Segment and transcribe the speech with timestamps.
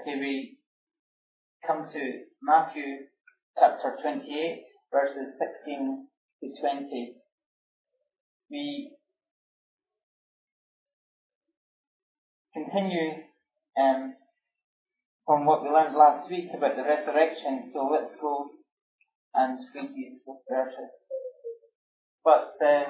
[0.00, 0.56] Okay, we
[1.66, 2.00] come to
[2.42, 3.04] Matthew
[3.58, 5.36] chapter 28, verses
[5.66, 6.06] 16
[6.40, 7.14] to 20.
[8.50, 8.92] We
[12.54, 13.24] continue
[13.78, 14.14] um,
[15.26, 18.48] from what we learned last week about the resurrection, so let's go
[19.34, 20.90] and read these verses.
[22.24, 22.84] But the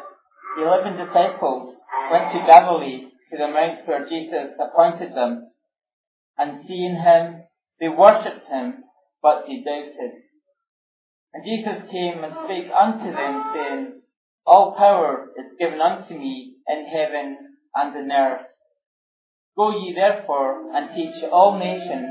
[0.62, 1.74] eleven disciples
[2.12, 5.49] went to Galilee to the mount where Jesus appointed them,
[6.40, 7.42] and seeing him,
[7.78, 8.84] they worshipped him,
[9.22, 10.22] but they doubted.
[11.34, 14.02] And Jesus came and spake unto them, saying,
[14.46, 17.36] All power is given unto me in heaven
[17.74, 18.46] and in earth.
[19.54, 22.08] Go ye therefore and teach all nations,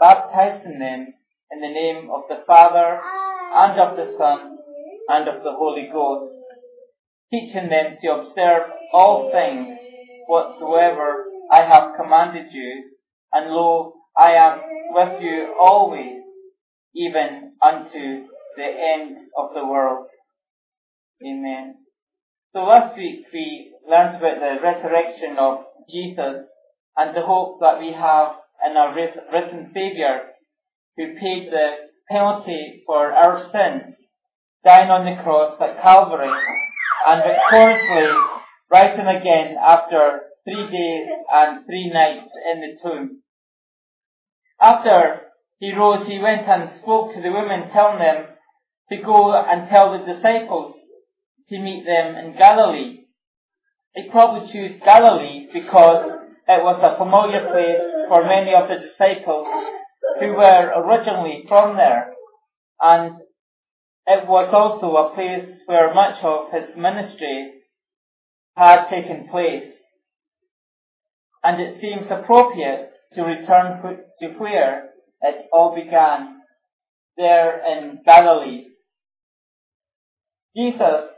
[0.00, 1.14] baptizing them
[1.52, 3.00] in the name of the Father,
[3.54, 4.58] and of the Son,
[5.08, 6.34] and of the Holy Ghost,
[7.30, 9.78] teaching them to observe all things
[10.26, 12.90] whatsoever I have commanded you,
[13.32, 16.22] and lo, I am with you always,
[16.94, 20.06] even unto the end of the world.
[21.22, 21.76] Amen.
[22.52, 26.46] So last week we learned about the resurrection of Jesus
[26.96, 30.22] and the hope that we have in our risen Saviour
[30.96, 31.70] who paid the
[32.10, 33.94] penalty for our sin,
[34.64, 36.32] dying on the cross at Calvary
[37.06, 38.18] and victoriously
[38.70, 40.20] rising again after
[40.50, 43.22] three days and three nights in the tomb.
[44.60, 45.20] After
[45.58, 48.26] he rose, he went and spoke to the women, telling them
[48.90, 50.74] to go and tell the disciples
[51.48, 53.04] to meet them in Galilee.
[53.94, 56.10] He probably chose Galilee because
[56.48, 59.46] it was a familiar place for many of the disciples
[60.18, 62.12] who were originally from there.
[62.80, 63.20] And
[64.06, 67.52] it was also a place where much of his ministry
[68.56, 69.79] had taken place.
[71.42, 74.90] And it seems appropriate to return to where
[75.22, 76.40] it all began,
[77.16, 78.66] there in Galilee.
[80.56, 81.10] Jesus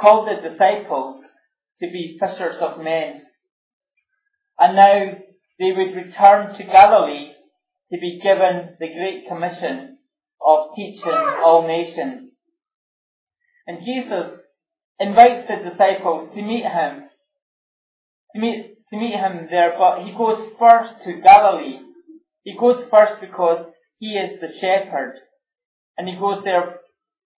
[0.00, 1.22] called the disciples
[1.80, 3.22] to be fishers of men.
[4.58, 5.12] And now
[5.58, 7.32] they would return to Galilee
[7.92, 9.98] to be given the Great Commission
[10.44, 11.02] of teaching
[11.44, 12.30] all nations.
[13.66, 14.40] And Jesus
[14.98, 17.04] invites the disciples to meet him,
[18.34, 21.80] to meet, to meet him there, but he goes first to Galilee.
[22.42, 23.66] He goes first because
[23.98, 25.14] he is the shepherd.
[25.96, 26.80] And he goes there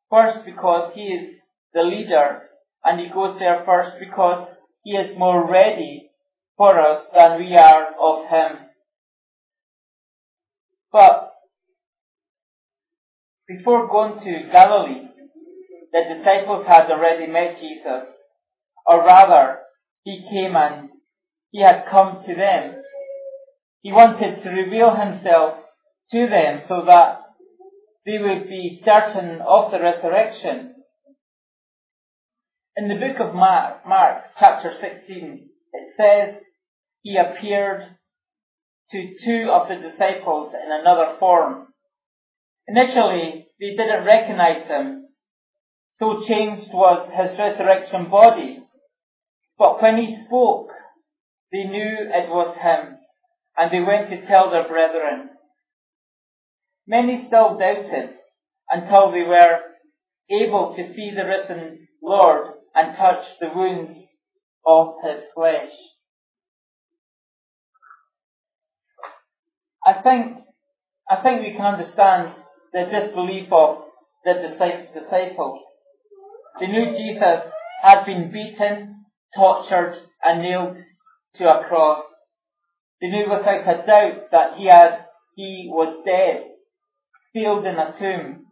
[0.09, 1.35] first because he is
[1.73, 2.43] the leader.
[2.83, 4.47] And he goes there first because
[4.83, 6.09] he is more ready
[6.57, 8.57] for us than we are of him.
[10.91, 11.33] But
[13.47, 15.07] before going to Galilee,
[15.91, 18.09] the disciples had already met Jesus,
[18.85, 19.59] or rather,
[20.03, 20.89] he came and
[21.55, 22.83] he had come to them.
[23.81, 25.59] He wanted to reveal himself
[26.11, 27.21] to them so that
[28.05, 30.75] they would be certain of the resurrection.
[32.75, 36.41] In the book of Mark, Mark chapter 16, it says,
[37.03, 37.83] he appeared
[38.91, 41.67] to two of the disciples in another form.
[42.67, 45.07] Initially, they didn't recognize him,
[45.91, 48.59] so changed was his resurrection body.
[49.57, 50.74] But when he spoke,
[51.51, 52.97] they knew it was him,
[53.57, 55.29] and they went to tell their brethren.
[56.87, 58.11] Many still doubted
[58.69, 59.59] until they were
[60.29, 63.93] able to see the risen Lord and touch the wounds
[64.65, 65.71] of his flesh.
[69.85, 70.37] I think,
[71.09, 72.33] I think we can understand
[72.73, 73.83] the disbelief of
[74.23, 74.33] the
[74.93, 75.61] disciples.
[76.59, 77.51] They knew Jesus
[77.83, 79.05] had been beaten,
[79.35, 80.77] tortured, and nailed
[81.37, 82.05] to a cross.
[83.01, 86.45] They knew without a doubt that he had, he was dead,
[87.33, 88.45] sealed in a tomb,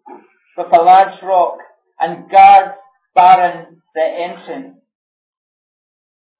[0.57, 1.57] with a large rock,
[1.99, 2.77] and guards
[3.15, 4.77] barring the entrance.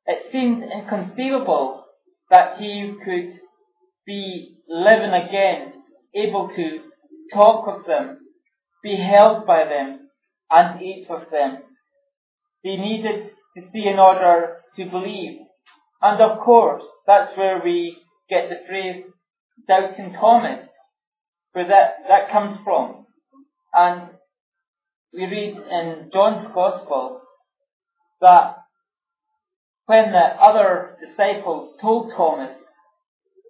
[0.05, 1.85] It seemed inconceivable
[2.29, 3.39] that he could
[4.05, 5.73] be living again,
[6.13, 6.79] able to
[7.33, 8.19] talk with them,
[8.83, 10.09] be held by them,
[10.51, 11.59] and eat with them.
[12.63, 15.41] They needed to see in order to believe.
[16.03, 17.97] And of course, that's where we
[18.29, 19.05] get the phrase
[19.69, 20.67] doubting Thomas,
[21.53, 23.05] where that, that comes from.
[23.73, 24.09] And
[25.13, 27.21] we read in John's Gospel
[28.19, 28.57] that
[29.85, 32.57] when the other disciples told Thomas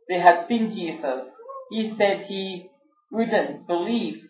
[0.08, 1.26] they had seen Jesus,
[1.72, 2.70] he said he
[3.12, 4.26] wouldn't believe,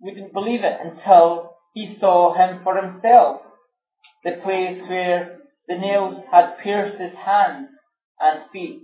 [0.00, 3.42] wouldn't believe it until he saw him for himself.
[4.24, 7.68] The place where the nails had pierced his hands
[8.20, 8.82] and feet.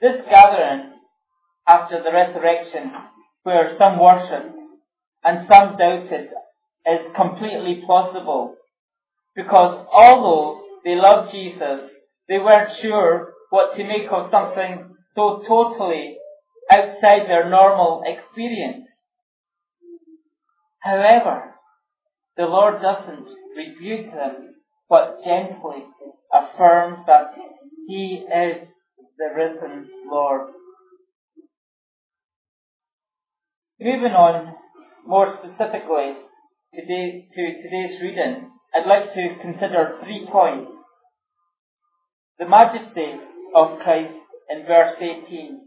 [0.00, 0.92] This gathering
[1.66, 2.92] after the resurrection,
[3.42, 4.56] where some worshipped
[5.24, 6.28] and some doubted,
[6.86, 8.54] is completely plausible.
[9.34, 11.90] Because although they loved Jesus,
[12.28, 16.16] they weren't sure what to make of something so totally
[16.70, 18.86] outside their normal experience.
[20.80, 21.54] However,
[22.36, 24.54] the Lord doesn't rebuke them,
[24.88, 25.84] but gently
[26.32, 27.32] affirms that
[27.88, 28.68] He is
[29.18, 30.50] the risen Lord.
[33.80, 34.54] Moving on
[35.06, 36.14] more specifically
[36.74, 40.70] today, to today's reading, I'd like to consider three points.
[42.38, 43.14] The majesty
[43.54, 44.12] of Christ
[44.50, 45.60] in verse 18.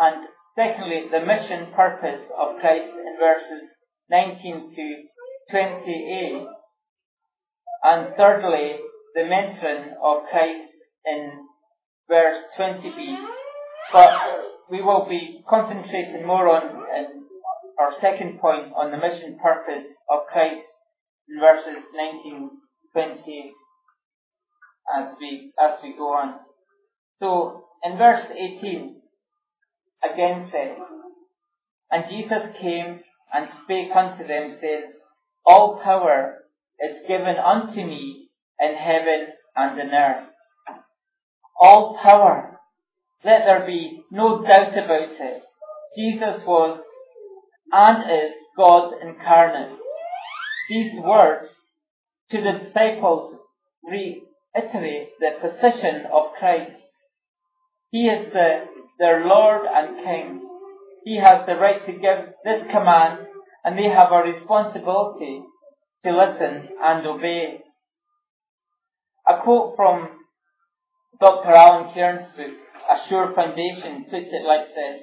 [0.00, 3.68] And secondly, the mission purpose of Christ in verses
[4.10, 5.02] 19 to
[5.52, 6.46] 20a.
[7.84, 8.76] And thirdly,
[9.14, 10.70] the mentoring of Christ
[11.06, 11.32] in
[12.08, 13.16] verse 20b.
[13.92, 14.10] But
[14.70, 17.26] we will be concentrating more on um,
[17.78, 20.66] our second point on the mission purpose of Christ
[21.28, 22.50] in verses 19,
[22.92, 23.52] 20
[24.96, 26.40] as we as we go on.
[27.20, 28.96] So in verse 18,
[30.04, 30.76] again says,
[31.90, 33.00] And Jesus came
[33.32, 34.92] and spake unto them, saying,
[35.48, 36.44] All power
[36.78, 38.28] is given unto me
[38.60, 40.26] in heaven and in earth.
[41.58, 42.60] All power.
[43.24, 45.42] Let there be no doubt about it.
[45.96, 46.80] Jesus was
[47.72, 49.78] and is God incarnate.
[50.68, 51.48] These words
[52.30, 53.36] to the disciples
[53.90, 56.76] reiterate the position of Christ.
[57.90, 58.64] He is the,
[58.98, 60.46] their Lord and King.
[61.04, 63.28] He has the right to give this command
[63.64, 65.42] and they have a responsibility
[66.02, 67.60] to listen and obey.
[69.26, 70.08] A quote from
[71.20, 71.50] Dr.
[71.50, 72.54] Alan Cairns' book,
[72.90, 75.02] A Sure Foundation, puts it like this.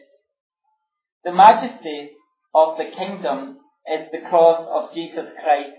[1.23, 2.11] The majesty
[2.53, 5.77] of the kingdom is the cross of Jesus Christ.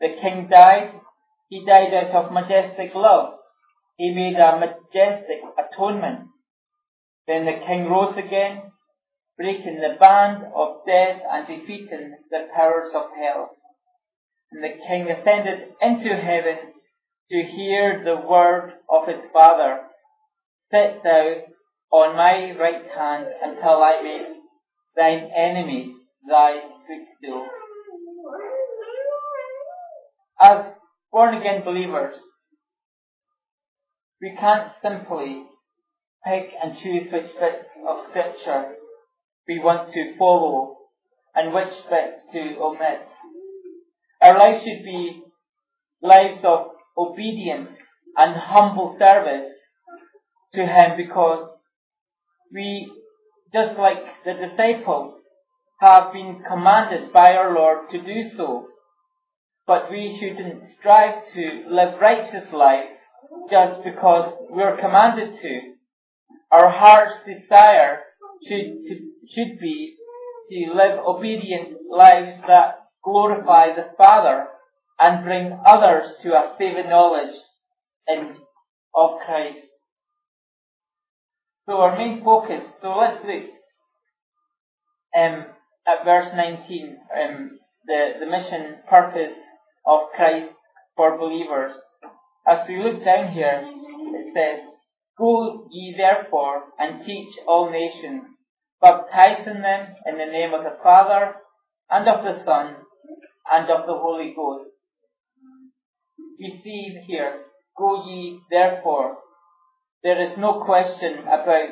[0.00, 0.92] The King died.
[1.48, 3.34] He died out of majestic love.
[3.96, 6.28] He made a majestic atonement.
[7.26, 8.67] Then the King rose again,
[9.38, 13.50] breaking the band of death and defeating the powers of hell.
[14.50, 16.72] And the King ascended into heaven
[17.30, 19.82] to hear the word of his Father.
[20.72, 21.36] Sit thou
[21.92, 24.26] on my right hand until I make
[24.96, 25.94] thine enemies
[26.28, 27.46] thy footstool.
[30.40, 30.64] As
[31.12, 32.16] born again believers,
[34.20, 35.44] we can't simply
[36.26, 38.74] pick and choose which bits of scripture
[39.48, 40.76] we want to follow
[41.34, 43.06] and which bits to omit.
[44.20, 45.22] Our life should be
[46.02, 47.70] lives of obedience
[48.16, 49.52] and humble service
[50.54, 51.48] to Him because
[52.52, 52.90] we
[53.52, 55.14] just like the disciples,
[55.80, 58.66] have been commanded by our Lord to do so.
[59.66, 62.90] But we shouldn't strive to live righteous lives
[63.50, 65.60] just because we're commanded to.
[66.50, 68.00] Our heart's desire
[68.46, 68.94] should, to,
[69.34, 69.96] should be
[70.50, 74.46] to live obedient lives that glorify the Father
[74.98, 77.34] and bring others to a saving knowledge
[78.08, 78.34] in,
[78.94, 79.66] of Christ.
[81.66, 83.44] So our main focus, so let's look
[85.16, 85.46] um,
[85.86, 89.36] at verse 19, um, the, the mission purpose
[89.86, 90.52] of Christ
[90.96, 91.74] for believers.
[92.46, 94.67] As we look down here, it says,
[95.18, 98.24] Go ye therefore and teach all nations,
[98.80, 101.34] baptizing them in the name of the Father,
[101.90, 102.76] and of the Son,
[103.50, 104.70] and of the Holy Ghost.
[106.38, 107.42] We see here,
[107.76, 109.18] Go ye therefore
[110.02, 111.70] there is no question about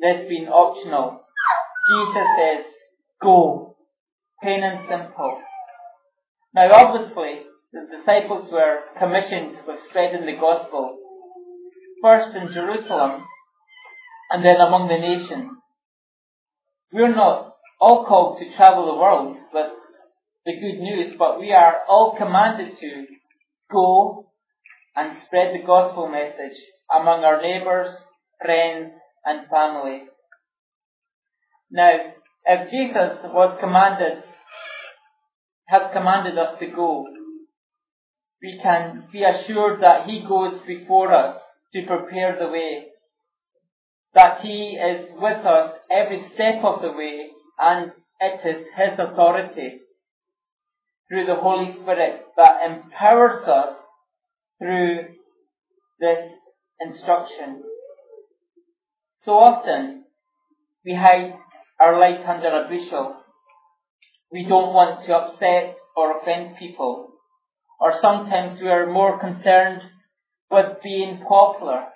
[0.00, 1.20] this being optional.
[1.88, 2.64] Jesus says,
[3.20, 3.76] go.
[4.42, 5.38] Plain and simple.
[6.54, 10.98] Now obviously, the disciples were commissioned with spreading the gospel,
[12.02, 13.24] first in Jerusalem,
[14.30, 15.50] and then among the nations.
[16.92, 19.70] We're not all called to travel the world with
[20.44, 23.06] the good news, but we are all commanded to
[23.70, 24.30] go
[24.96, 26.56] and spread the gospel message
[26.92, 27.94] among our neighbours,
[28.42, 28.92] friends,
[29.24, 30.04] and family.
[31.70, 31.96] Now,
[32.44, 34.24] if Jesus was commanded,
[35.68, 37.06] has commanded us to go,
[38.42, 41.36] we can be assured that He goes before us
[41.74, 42.86] to prepare the way,
[44.14, 49.80] that He is with us every step of the way, and it is His authority
[51.08, 53.76] through the Holy Spirit that empowers us
[54.58, 55.06] through
[55.98, 56.30] this
[56.80, 57.62] instruction.
[59.24, 60.04] So often,
[60.84, 61.34] we hide
[61.80, 63.16] our light under a bushel.
[64.32, 67.12] We don't want to upset or offend people.
[67.80, 69.82] Or sometimes we are more concerned
[70.50, 71.86] with being popular.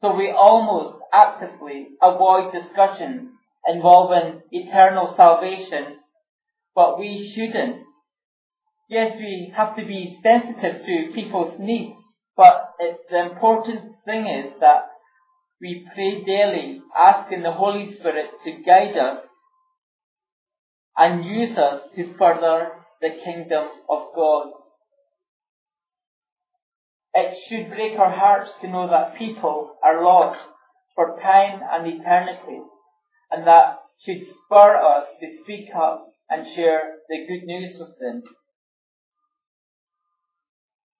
[0.00, 3.30] So we almost actively avoid discussions
[3.66, 5.98] involving eternal salvation,
[6.74, 7.82] but we shouldn't.
[8.88, 11.96] Yes, we have to be sensitive to people's needs,
[12.36, 14.90] but it, the important thing is that
[15.60, 19.24] we pray daily, asking the Holy Spirit to guide us
[20.96, 24.52] and use us to further the kingdom of God.
[27.20, 30.38] It should break our hearts to know that people are lost
[30.94, 32.62] for time and eternity,
[33.32, 38.22] and that should spur us to speak up and share the good news with them.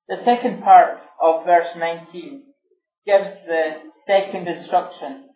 [0.09, 2.43] The second part of verse 19
[3.07, 3.75] gives the
[4.09, 5.29] second instruction.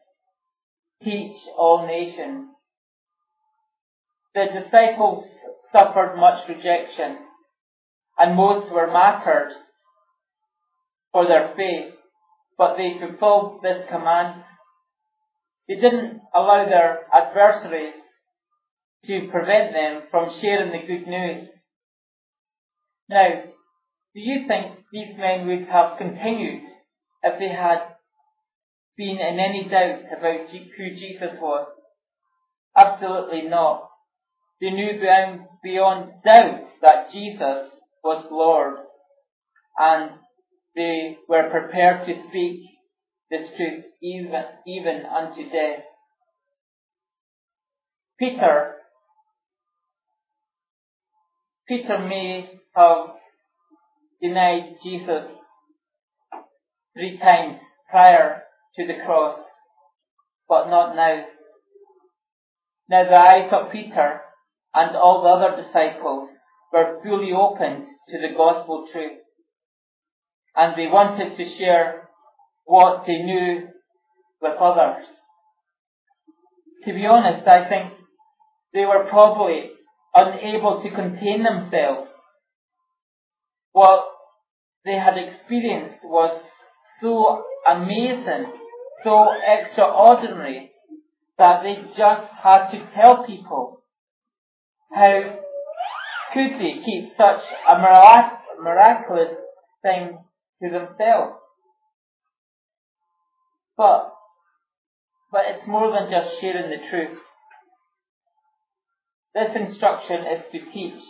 [1.01, 2.49] Teach all nations.
[4.35, 5.27] The disciples
[5.71, 7.19] suffered much rejection
[8.19, 9.53] and most were martyred
[11.13, 11.95] for their faith,
[12.57, 14.45] but they fulfilled this command.
[15.69, 17.95] They didn't allow their adversaries
[19.07, 21.49] to prevent them from sharing the good news.
[23.09, 23.43] Now,
[24.15, 26.63] do you think these men would have continued
[27.23, 27.81] if they had
[28.97, 31.69] been in any doubt about who Jesus was?
[32.77, 33.89] Absolutely not.
[34.61, 37.71] They knew beyond, beyond doubt that Jesus
[38.05, 38.77] was Lord
[39.79, 40.13] and
[40.75, 42.63] they were prepared to speak
[43.31, 45.85] this truth even, even unto death.
[48.19, 48.75] Peter,
[51.67, 53.07] Peter may have
[54.21, 55.25] denied Jesus
[56.95, 57.59] three times
[57.91, 58.43] prior
[58.77, 59.41] to the cross,
[60.49, 61.25] but not now.
[62.89, 64.21] Now the eyes of Peter
[64.75, 66.31] and all the other disciples
[66.73, 69.22] were fully opened to the gospel truth
[70.57, 72.09] and they wanted to share
[72.65, 73.69] what they knew
[74.41, 75.05] with others.
[76.85, 77.93] To be honest, I think
[78.73, 79.71] they were probably
[80.15, 82.09] unable to contain themselves.
[83.73, 84.05] What
[84.85, 86.43] they had experienced was
[87.01, 88.53] so amazing,
[89.05, 90.73] so extraordinary,
[91.39, 93.83] that they just had to tell people
[94.93, 95.39] how
[96.35, 97.79] could they keep such a
[98.63, 99.35] miraculous
[99.83, 100.19] thing
[100.63, 101.37] to themselves.
[103.77, 104.13] But,
[105.31, 107.19] but it's more than just sharing the truth.
[109.35, 111.01] This instruction is to teach.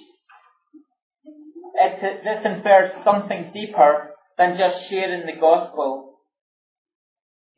[1.74, 6.14] It's, this infers something deeper than just sharing the gospel.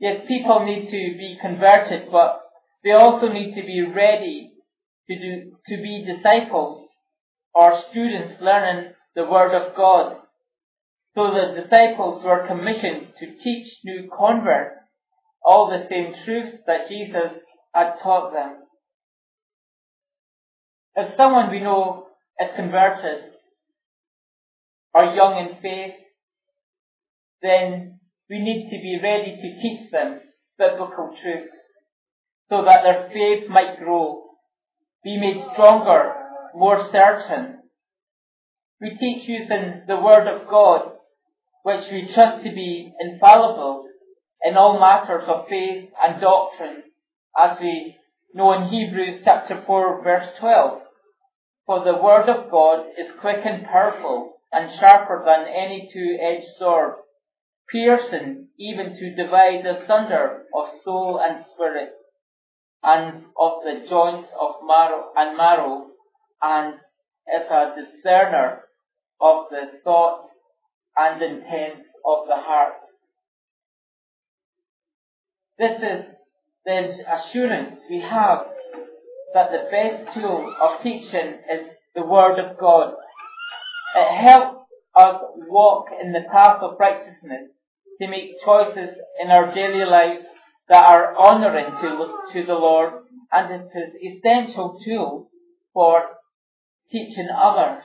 [0.00, 2.40] Yes, people need to be converted, but
[2.82, 4.52] they also need to be ready
[5.08, 6.88] to do, to be disciples
[7.54, 10.16] or students learning the word of God
[11.14, 14.78] so the disciples were commissioned to teach new converts
[15.44, 17.38] all the same truths that Jesus
[17.72, 18.56] had taught them.
[20.96, 22.06] If someone we know
[22.40, 23.30] is converted
[24.92, 25.94] or young in faith,
[27.42, 30.20] then we need to be ready to teach them
[30.58, 31.54] biblical truths
[32.48, 34.22] so that their faith might grow,
[35.04, 36.14] be made stronger,
[36.54, 37.58] more certain.
[38.80, 40.93] We teach using the Word of God
[41.64, 43.88] which we trust to be infallible
[44.44, 46.82] in all matters of faith and doctrine,
[47.38, 47.96] as we
[48.34, 50.82] know in Hebrews chapter 4 verse 12.
[51.64, 56.96] For the word of God is quick and powerful and sharper than any two-edged sword,
[57.72, 61.94] piercing even to divide asunder of soul and spirit,
[62.82, 65.86] and of the joints of marrow and marrow,
[66.42, 68.64] and is a discerner
[69.18, 70.33] of the thoughts
[70.96, 72.74] and intent of the heart.
[75.58, 76.04] This is
[76.64, 78.46] the assurance we have
[79.34, 82.94] that the best tool of teaching is the Word of God.
[83.96, 87.50] It helps us walk in the path of righteousness
[88.00, 90.22] to make choices in our daily lives
[90.68, 95.30] that are honouring to, to the Lord and it is an essential tool
[95.72, 96.02] for
[96.90, 97.82] teaching others.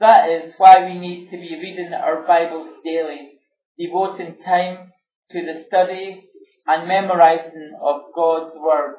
[0.00, 3.38] That is why we need to be reading our Bibles daily,
[3.78, 4.90] devoting time
[5.30, 6.24] to the study
[6.66, 8.96] and memorizing of God's Word.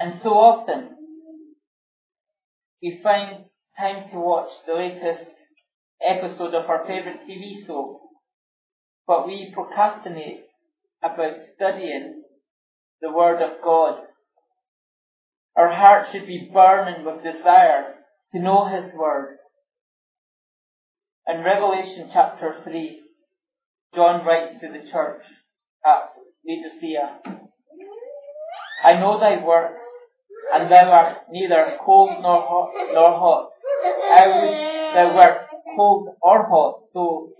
[0.00, 0.96] And so often,
[2.82, 3.44] we find
[3.78, 5.30] time to watch the latest
[6.02, 8.00] episode of our favourite TV soap,
[9.06, 10.44] but we procrastinate
[11.02, 12.22] about studying
[13.02, 14.00] the Word of God.
[15.54, 17.96] Our heart should be burning with desire
[18.32, 19.38] to know His Word.
[21.28, 23.00] In Revelation chapter 3,
[23.94, 25.22] John writes to the church
[25.84, 26.12] at
[26.46, 27.20] Laodicea,
[28.84, 29.78] I know thy works,
[30.52, 33.50] and thou art neither cold nor hot, nor hot.
[34.12, 35.46] I thou wert
[35.76, 36.82] cold or hot.
[36.92, 37.32] So,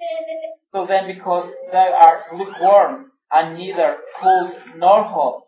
[0.73, 5.43] so then because thou art lukewarm, and neither cold nor hot,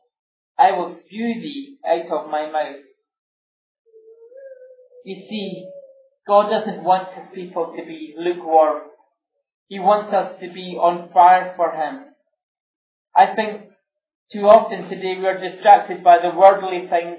[0.58, 2.82] I will spew thee out of my mouth.
[5.04, 5.68] You see,
[6.26, 8.82] God doesn't want his people to be lukewarm.
[9.68, 12.06] He wants us to be on fire for him.
[13.14, 13.70] I think
[14.32, 17.18] too often today we are distracted by the worldly things.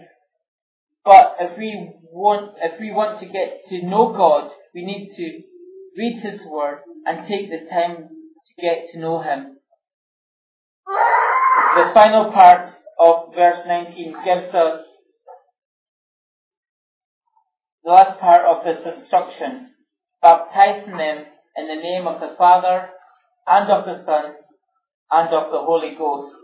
[1.03, 5.41] But if we want, if we want to get to know God, we need to
[5.97, 9.57] read His Word and take the time to get to know Him.
[10.87, 14.81] The final part of verse 19 gives us
[17.85, 19.69] the last part of this instruction,
[20.19, 21.25] baptizing them
[21.55, 22.89] in the name of the Father
[23.45, 24.33] and of the Son
[25.11, 26.35] and of the Holy Ghost.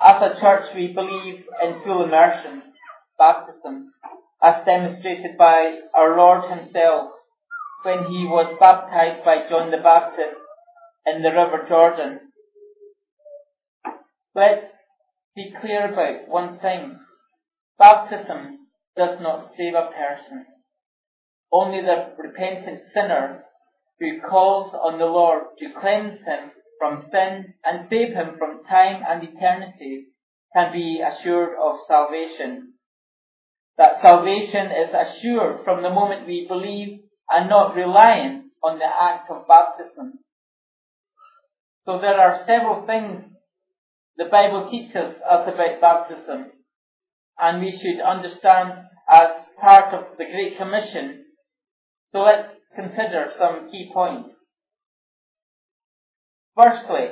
[0.00, 2.62] As a church, we believe in full immersion,
[3.18, 3.92] baptism,
[4.42, 7.10] as demonstrated by our Lord Himself
[7.82, 10.36] when He was baptized by John the Baptist
[11.04, 12.20] in the River Jordan.
[14.34, 14.64] Let's
[15.36, 17.00] be clear about one thing.
[17.78, 18.67] Baptism
[18.98, 20.44] does not save a person.
[21.52, 23.44] Only the repentant sinner
[24.00, 29.02] who calls on the Lord to cleanse him from sin and save him from time
[29.08, 30.08] and eternity
[30.54, 32.74] can be assured of salvation.
[33.78, 37.00] That salvation is assured from the moment we believe
[37.30, 40.18] and not reliant on the act of baptism.
[41.86, 43.24] So there are several things
[44.16, 46.50] the Bible teaches us about baptism
[47.38, 48.72] and we should understand
[49.10, 49.28] as
[49.60, 51.24] part of the Great Commission.
[52.10, 54.30] So let's consider some key points.
[56.56, 57.08] Firstly,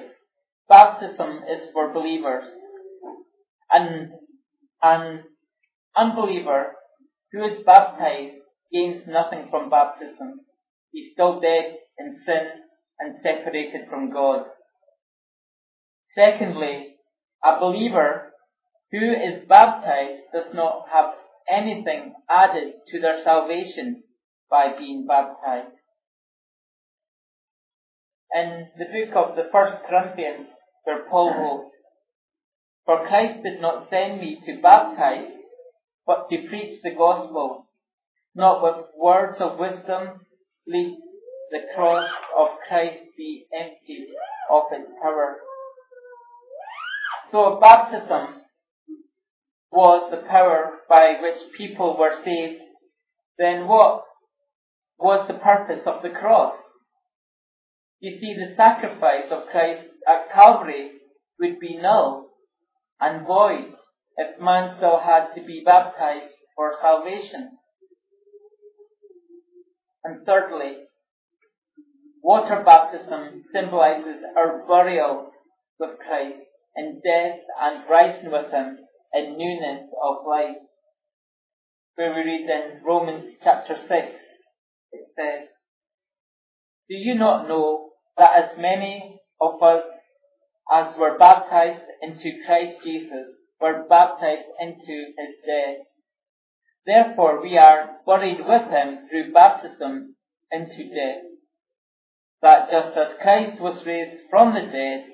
[0.68, 2.44] baptism is for believers.
[3.70, 4.10] And
[4.82, 5.24] an
[5.96, 6.72] unbeliever
[7.32, 8.36] who is baptized
[8.72, 10.40] gains nothing from baptism.
[10.92, 12.46] He's still dead in sin
[12.98, 14.46] and separated from God.
[16.14, 16.96] Secondly,
[17.44, 18.25] a believer
[18.92, 21.14] who is baptized does not have
[21.48, 24.02] anything added to their salvation
[24.50, 25.76] by being baptized
[28.36, 30.48] in the book of the First Corinthians,
[30.84, 31.70] where Paul wrote,
[32.84, 35.32] For Christ did not send me to baptize,
[36.06, 37.66] but to preach the gospel,
[38.34, 40.20] not with words of wisdom,
[40.66, 41.00] lest
[41.50, 44.08] the cross of Christ be emptied
[44.50, 45.36] of its power.
[47.30, 48.42] So baptism
[49.76, 52.62] was the power by which people were saved.
[53.38, 54.04] Then what
[54.98, 56.56] was the purpose of the cross?
[58.00, 60.92] You see, the sacrifice of Christ at Calvary
[61.38, 62.30] would be null
[63.00, 63.74] and void
[64.16, 67.50] if man still had to be baptized for salvation.
[70.04, 70.76] And thirdly,
[72.22, 75.32] water baptism symbolizes our burial
[75.78, 76.38] with Christ
[76.76, 78.85] in death and rising with Him
[79.16, 80.56] in newness of life.
[81.94, 85.48] Where we read in Romans chapter 6, it says,
[86.88, 89.84] Do you not know that as many of us
[90.72, 93.28] as were baptized into Christ Jesus
[93.60, 95.86] were baptized into his death.
[96.84, 100.16] Therefore we are buried with him through baptism
[100.50, 101.24] into death,
[102.42, 105.06] that just as Christ was raised from the dead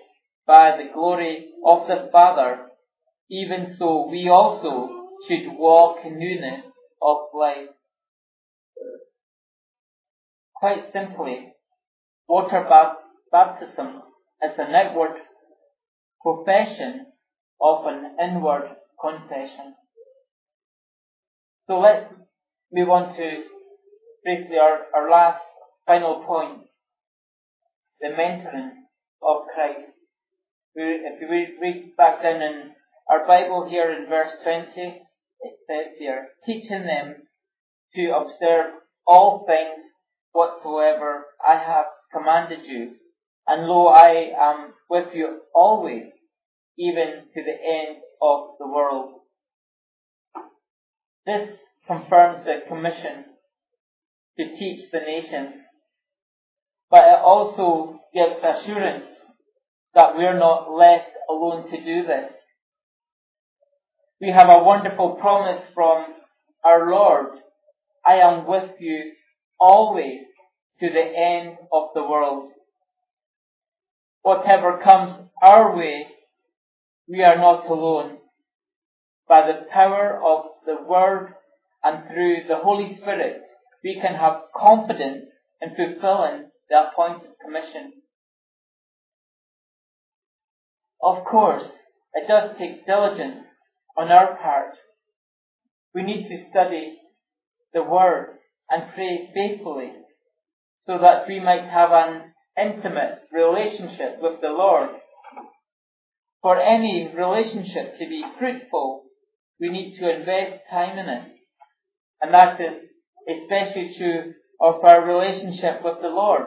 [0.47, 2.67] by the glory of the Father,
[3.31, 4.89] even so we also
[5.27, 6.65] should walk in newness
[7.01, 7.69] of life.
[10.55, 11.53] Quite simply,
[12.33, 12.65] Water
[13.31, 14.01] baptism
[14.43, 15.21] is an outward
[16.23, 17.07] profession
[17.61, 19.75] of an inward confession.
[21.67, 22.11] So let's
[22.73, 23.43] move on to
[24.25, 25.43] briefly our, our last
[25.87, 26.61] final point,
[28.01, 28.71] the mentoring
[29.21, 29.93] of Christ.
[30.75, 32.71] If we read back down in
[33.11, 37.17] our Bible here in verse 20, it says here, teaching them
[37.95, 38.73] to observe
[39.07, 39.85] all things
[40.33, 42.93] whatsoever I have commanded you,
[43.47, 46.05] and lo, I am with you always,
[46.79, 49.21] even to the end of the world.
[51.27, 53.25] This confirms the commission
[54.39, 55.55] to teach the nations.
[56.93, 59.07] but it also gives assurance
[59.95, 62.31] that we're not left alone to do this.
[64.23, 66.07] We have a wonderful promise from
[66.65, 67.39] our Lord.
[68.07, 69.15] I am with you
[69.59, 70.21] always
[70.79, 72.53] to the end of the world.
[74.23, 76.07] Whatever comes our way,
[77.09, 78.19] we are not alone.
[79.29, 81.35] By the power of the Word
[81.83, 83.43] and through the Holy Spirit,
[83.83, 85.25] we can have confidence
[85.61, 87.95] in fulfilling the appointed commission.
[91.03, 91.65] Of course,
[92.15, 93.47] it does take diligence
[93.97, 94.75] on our part.
[95.95, 96.99] We need to study
[97.75, 98.39] the Word
[98.71, 99.93] and pray faithfully
[100.81, 104.91] so that we might have an intimate relationship with the Lord.
[106.43, 109.05] For any relationship to be fruitful,
[109.61, 111.29] we need to invest time in it.
[112.21, 112.83] And that is
[113.29, 116.47] especially true of our relationship with the Lord.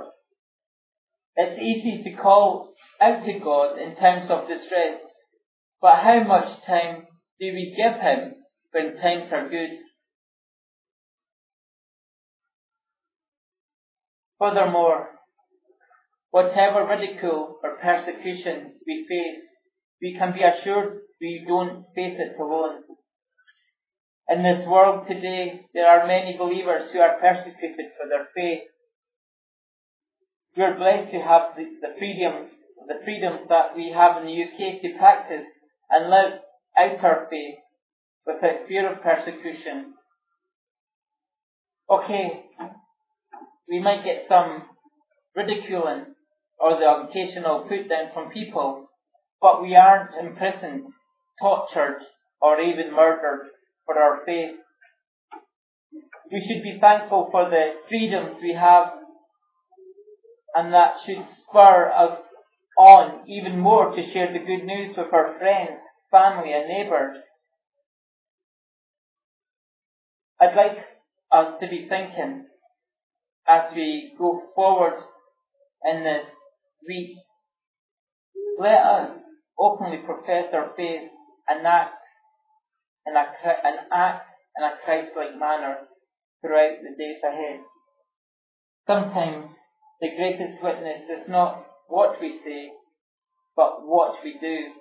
[1.37, 4.99] It's easy to call out to God in times of distress,
[5.81, 7.07] but how much time
[7.39, 8.35] do we give Him
[8.71, 9.69] when times are good?
[14.39, 15.09] Furthermore,
[16.31, 19.41] whatever ridicule or persecution we face,
[20.01, 22.81] we can be assured we don't face it alone.
[24.27, 28.63] In this world today, there are many believers who are persecuted for their faith
[30.55, 32.47] we are blessed to have the, the freedoms,
[32.87, 35.43] the freedoms that we have in the UK to practice
[35.89, 36.39] and live
[36.77, 37.55] our faith
[38.25, 39.93] without fear of persecution.
[41.89, 42.43] Okay,
[43.69, 44.63] we might get some
[45.35, 46.05] ridiculing
[46.59, 48.89] or the occasional put down from people,
[49.41, 50.85] but we aren't imprisoned,
[51.41, 52.01] tortured,
[52.41, 53.49] or even murdered
[53.85, 54.55] for our faith.
[56.31, 58.93] We should be thankful for the freedoms we have
[60.55, 62.17] and that should spur us
[62.77, 65.79] on even more to share the good news with our friends,
[66.11, 67.17] family and neighbours.
[70.39, 70.77] I'd like
[71.31, 72.45] us to be thinking
[73.47, 74.99] as we go forward
[75.85, 76.25] in this
[76.87, 77.17] week,
[78.59, 79.09] let us
[79.59, 81.09] openly profess our faith
[81.47, 81.95] and act
[83.05, 83.25] in a,
[83.63, 85.77] and act in a Christ-like manner
[86.41, 87.59] throughout the days ahead.
[88.87, 89.47] Sometimes
[90.01, 92.71] the greatest witness is not what we say,
[93.55, 94.73] but what we do.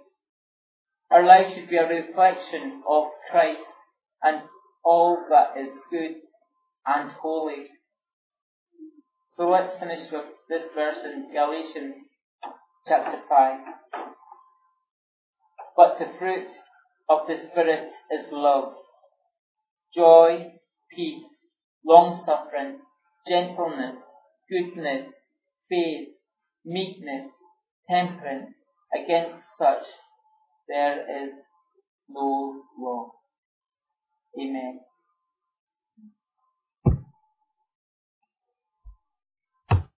[1.14, 3.60] Our life should be a reflection of Christ
[4.24, 4.42] and
[4.84, 6.16] all that is good
[6.84, 7.68] and holy.
[9.36, 11.94] So let's finish with this verse in Galatians
[12.88, 13.60] chapter 5.
[15.76, 16.48] But the fruit
[17.08, 18.74] of the Spirit is love,
[19.94, 20.50] joy,
[20.90, 21.22] peace,
[21.86, 22.78] long suffering,
[23.28, 24.02] gentleness,
[24.50, 25.12] goodness,
[25.70, 26.08] faith,
[26.64, 27.30] meekness,
[27.88, 28.50] temperance.
[28.94, 29.82] Against such
[30.68, 31.32] there is
[32.08, 33.12] no law.
[34.38, 34.80] Amen.